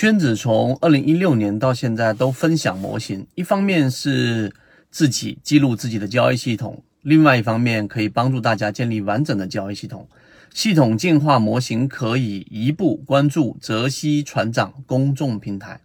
[0.00, 4.54] 圈子从二零一六年到现在都分享模型，一方面是
[4.92, 10.08] 自己记录自己的交易系统，另外一方面可以帮助大家建立完整的交易系统。
[10.54, 15.80] 系统进化模型可以移步关注泽西船长公众平台。